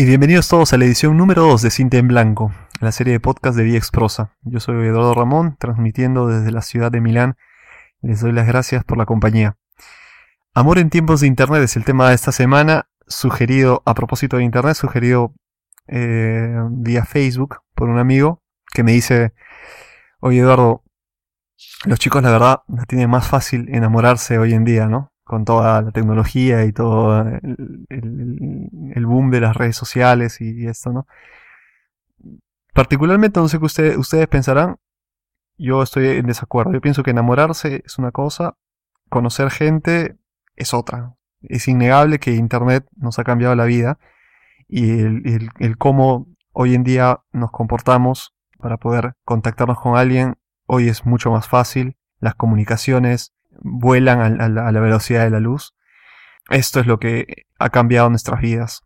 [0.00, 3.18] Y bienvenidos todos a la edición número 2 de Cinta en Blanco, la serie de
[3.18, 4.32] podcast de VX Prosa.
[4.42, 7.36] Yo soy Eduardo Ramón, transmitiendo desde la ciudad de Milán.
[8.00, 9.56] Les doy las gracias por la compañía.
[10.54, 14.44] Amor en tiempos de Internet es el tema de esta semana, sugerido, a propósito de
[14.44, 15.34] Internet, sugerido
[15.88, 18.40] eh, vía Facebook por un amigo
[18.72, 19.32] que me dice,
[20.20, 20.84] oye Eduardo,
[21.86, 25.10] los chicos la verdad la tienen más fácil enamorarse hoy en día, ¿no?
[25.28, 27.22] Con toda la tecnología y todo
[27.90, 31.06] el, boom de las redes sociales y, esto, ¿no?
[32.72, 34.78] Particularmente, no sé qué ustedes pensarán,
[35.58, 36.72] yo estoy en desacuerdo.
[36.72, 38.56] Yo pienso que enamorarse es una cosa,
[39.10, 40.16] conocer gente
[40.56, 41.14] es otra.
[41.42, 43.98] Es innegable que Internet nos ha cambiado la vida
[44.66, 50.36] y el cómo hoy en día nos comportamos para poder contactarnos con alguien
[50.66, 51.96] hoy es mucho más fácil.
[52.18, 55.74] Las comunicaciones vuelan a, la, velocidad de la luz.
[56.50, 58.82] Esto es lo que ha cambiado nuestras vidas.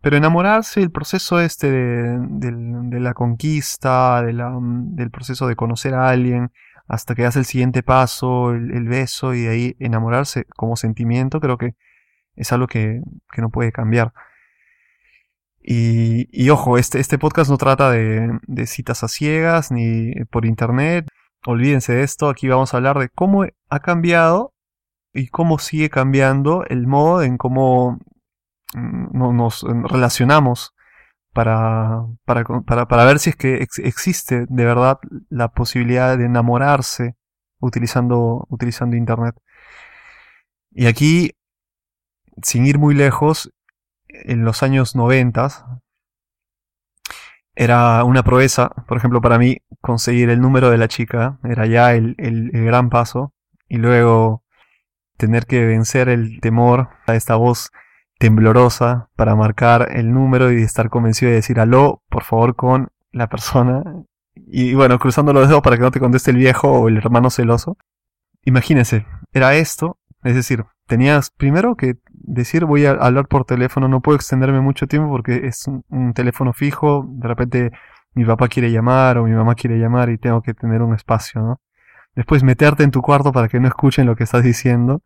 [0.00, 6.50] Pero enamorarse, el proceso este de, la conquista, del proceso de conocer a alguien,
[6.86, 11.58] hasta que hace el siguiente paso, el, beso y de ahí enamorarse como sentimiento, creo
[11.58, 11.74] que
[12.36, 13.00] es algo que,
[13.36, 14.12] no puede cambiar.
[15.66, 21.08] Y, ojo, este, este podcast no trata de, de citas a ciegas ni por internet
[21.46, 24.52] olvídense de esto, aquí vamos a hablar de cómo ha cambiado
[25.12, 27.98] y cómo sigue cambiando el modo en cómo
[28.74, 30.74] mm, nos relacionamos
[31.32, 37.16] para, para, para, ver si es que existe de verdad la posibilidad de enamorarse
[37.60, 39.34] utilizando, utilizando Internet.
[40.70, 41.32] Y aquí,
[42.42, 43.52] sin ir muy lejos,
[44.08, 45.80] en los años 90,
[47.56, 51.94] era una proeza, por ejemplo, para mí, conseguir el número de la chica, era ya
[51.94, 52.14] el,
[52.52, 53.32] gran paso,
[53.68, 54.42] y luego
[55.16, 57.70] tener que vencer el temor a esta voz
[58.18, 63.28] temblorosa para marcar el número y estar convencido de decir aló, por favor, con la
[63.28, 63.82] persona.
[64.34, 67.30] Y bueno, cruzando los dedos para que no te conteste el viejo o el hermano
[67.30, 67.76] celoso.
[68.44, 74.00] Imagínense, era esto, es decir, tenías primero que decir voy a hablar por teléfono, no
[74.00, 77.72] puedo extenderme mucho tiempo porque es un, teléfono fijo, de repente
[78.14, 81.40] mi papá quiere llamar o mi mamá quiere llamar y tengo que tener un espacio,
[81.40, 81.60] ¿no?
[82.14, 85.02] Después meterte en tu cuarto para que no escuchen lo que estás diciendo.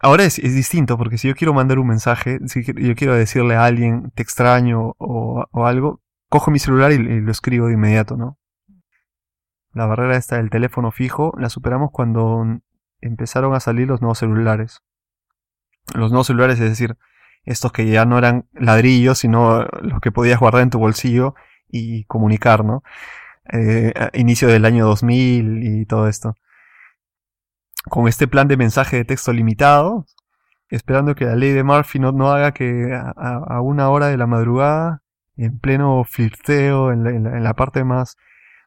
[0.00, 3.64] Ahora es, distinto porque si yo quiero mandar un mensaje, si yo quiero decirle a
[3.64, 8.38] alguien te extraño o, algo, cojo mi celular y, y, lo escribo de inmediato, ¿no?
[9.72, 12.44] La barrera esta del teléfono fijo la superamos cuando
[13.00, 14.82] empezaron a salir los nuevos celulares
[15.94, 16.96] los nuevos celulares, es decir,
[17.44, 21.34] estos que ya no eran ladrillos, sino los que podías guardar en tu bolsillo
[21.68, 22.82] y comunicar, ¿no?
[23.52, 26.34] Eh, inicio del año 2000 y todo esto.
[27.88, 30.06] Con este plan de mensaje de texto limitado,
[30.68, 34.26] esperando que la ley de Murphy no, no haga que a, una hora de la
[34.26, 35.02] madrugada,
[35.36, 38.16] en pleno flirteo, en la, parte más,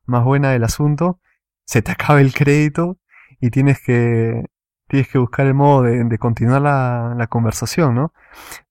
[0.06, 1.20] más buena del asunto,
[1.66, 2.98] se te acabe el crédito
[3.40, 4.46] y tienes que
[4.88, 8.14] tienes que buscar el modo de, continuar la, conversación, ¿no?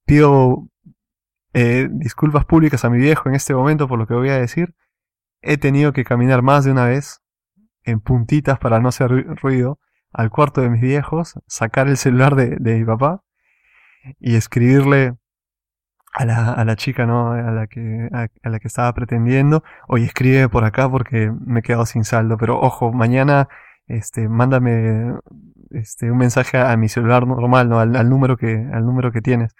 [0.04, 0.69] Pido
[1.54, 4.75] eh, disculpas públicas a mi viejo en este momento por lo que voy a decir.
[5.41, 7.22] He tenido que caminar más de una vez
[7.84, 9.10] en puntitas para no hacer
[9.41, 9.78] ruido
[10.12, 13.22] al cuarto de mis viejos, sacar el celular de, mi papá
[14.19, 15.16] y escribirle
[16.15, 17.32] a la, a la chica, ¿no?
[17.32, 19.62] A la que, a, la que estaba pretendiendo.
[19.87, 22.37] Oye, escribe por acá porque me he quedado sin saldo.
[22.38, 23.49] Pero ojo, mañana,
[23.87, 25.15] este, mándame
[25.70, 27.78] este, un mensaje a mi celular normal, ¿no?
[27.81, 29.55] Al, número que, al número que tienes.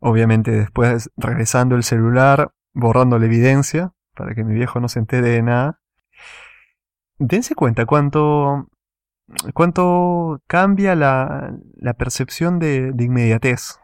[0.00, 5.30] Obviamente después regresando el celular, borrando la evidencia, para que mi viejo no se entere
[5.30, 5.80] de nada.
[7.18, 8.68] Dense cuenta cuánto,
[9.54, 13.78] cuánto cambia la, la percepción de, de inmediatez.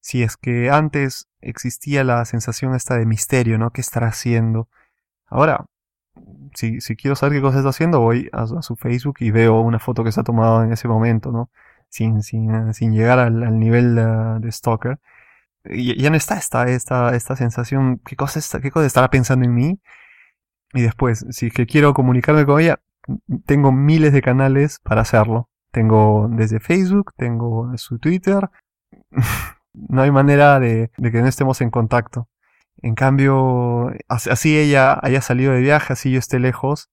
[0.00, 3.70] Si es que antes existía la sensación esta de misterio, ¿no?
[3.70, 4.68] ¿Qué estará haciendo?
[5.26, 5.66] Ahora,
[6.54, 10.04] si, quiero saber qué cosa está haciendo, voy a, su Facebook y veo una foto
[10.04, 11.50] que se ha tomado en ese momento, ¿no?
[11.88, 15.00] Sin, sin, sin llegar al, nivel de, stalker.
[15.64, 19.54] Ya no está esta, esta, esta sensación, ¿qué cosa, está, ¿qué cosa estará pensando en
[19.54, 19.80] mí?
[20.72, 22.80] Y después, si que quiero comunicarme con ella,
[23.46, 25.48] tengo miles de canales para hacerlo.
[25.72, 28.50] Tengo desde Facebook, tengo su Twitter.
[29.74, 32.28] no hay manera de, de que no estemos en contacto.
[32.82, 36.88] En cambio, así ella haya salido de viaje, así yo esté lejos,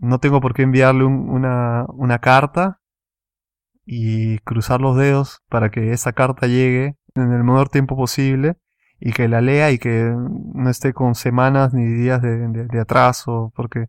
[0.00, 2.80] no tengo por qué enviarle una, una carta
[3.84, 8.56] y cruzar los dedos para que esa carta llegue en el menor tiempo posible
[9.00, 10.14] y que la lea y que
[10.54, 13.86] no esté con semanas ni días de, atraso, porque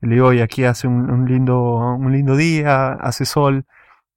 [0.00, 3.66] le digo, y aquí hace un, lindo, un lindo día, hace sol,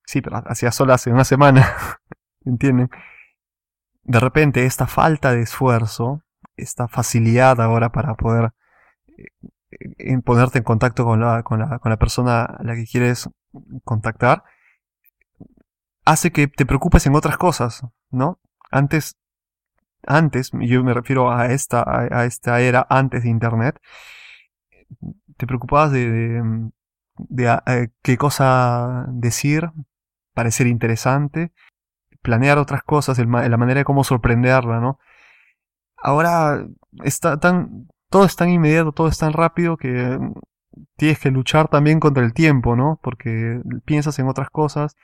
[0.05, 1.65] sí, pero hacía sol hace una semana,
[2.45, 2.89] ¿entienden?
[4.05, 6.21] de repente esta falta de esfuerzo,
[6.57, 8.51] esta facilidad ahora para poder
[9.69, 13.29] en ponerte en contacto con la, con la, con la persona a la que quieres
[13.83, 14.43] contactar,
[16.05, 17.81] hace que te preocupes en otras cosas,
[18.15, 18.39] ¿no?
[18.71, 19.17] Antes,
[20.07, 23.79] antes, yo me refiero a esta, a, esta era antes de Internet,
[25.37, 26.41] te preocupabas de,
[27.17, 29.71] de, eh, qué cosa decir,
[30.33, 31.51] parecer interesante,
[32.21, 34.99] planear otras cosas, la manera de cómo sorprenderla, ¿no?
[35.97, 36.65] Ahora
[37.03, 40.19] está tan, todo es tan inmediato, todo es tan rápido que
[40.97, 42.99] tienes que luchar también contra el tiempo, ¿no?
[43.01, 44.95] Porque piensas en otras cosas.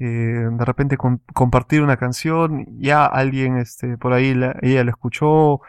[0.00, 5.60] Eh, de repente compartir una canción, ya alguien este, por ahí ella lo escuchó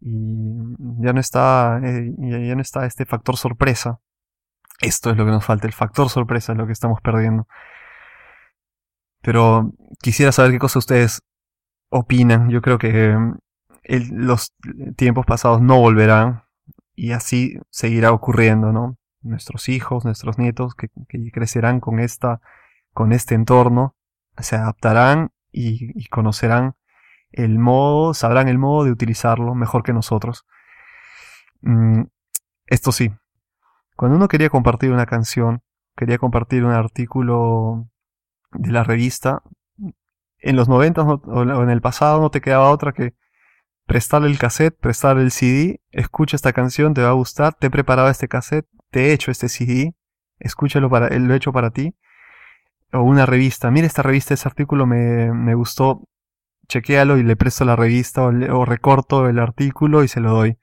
[0.00, 0.56] y
[0.98, 4.00] ya no está, eh, ya no está este factor sorpresa.
[4.80, 7.46] Esto es lo que nos falta, el factor sorpresa es lo que estamos perdiendo.
[9.22, 9.72] Pero
[10.02, 11.22] quisiera saber qué cosa ustedes
[11.90, 12.50] opinan.
[12.50, 13.16] Yo creo que
[14.10, 14.54] los
[14.96, 16.42] tiempos pasados no volverán
[16.94, 18.96] y así seguirá ocurriendo, ¿no?
[19.22, 20.88] Nuestros hijos, nuestros nietos que,
[21.32, 22.40] crecerán con, esta,
[22.98, 23.94] con este entorno,
[24.38, 26.74] se adaptarán y, conocerán
[27.30, 30.44] el modo, sabrán el modo de utilizarlo mejor que nosotros.
[31.60, 32.06] Mm,
[32.66, 33.12] esto sí,
[33.94, 35.62] cuando uno quería compartir una canción,
[35.96, 37.88] quería compartir un artículo
[38.50, 39.44] de la revista,
[40.40, 43.14] en los 90 o en el pasado no te quedaba otra que
[43.86, 47.70] prestarle el cassette, prestarle el CD, escucha esta canción, te va a gustar, te he
[47.70, 49.94] preparado este cassette, te he hecho este CD,
[50.40, 51.94] escúchalo para, lo he hecho para ti.
[52.92, 56.02] O una revista, mira esta revista, ese artículo me, me gustó,
[56.68, 60.58] chequéalo y le presto la revista o, recorto el artículo y se lo doy.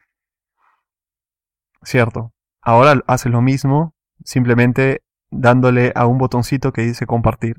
[1.83, 2.31] Cierto.
[2.61, 3.93] Ahora hace lo mismo,
[4.23, 7.57] simplemente dándole a un botoncito que dice compartir.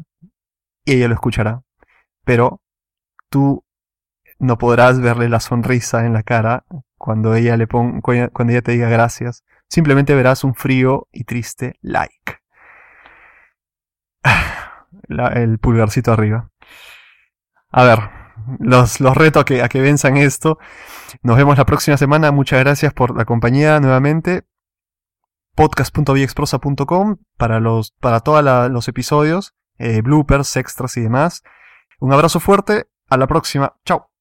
[0.84, 1.62] Y ella lo escuchará.
[2.24, 2.60] Pero
[3.28, 3.64] tú
[4.38, 6.64] no podrás verle la sonrisa en la cara
[6.98, 9.44] cuando ella le ponga, cuando ella te diga gracias.
[9.68, 12.38] Simplemente verás un frío y triste like.
[15.08, 16.50] El pulgarcito arriba.
[17.70, 17.98] A ver,
[18.58, 20.58] los, los reto a que, a que venzan esto.
[21.22, 22.32] Nos vemos la próxima semana.
[22.32, 24.44] Muchas gracias por la compañía nuevamente.
[25.54, 31.42] podcast.viexprosa.com para los para todos los episodios, eh, bloopers, extras y demás.
[31.99, 32.87] Un abrazo fuerte.
[33.08, 33.76] A la próxima.
[33.84, 34.15] Chao.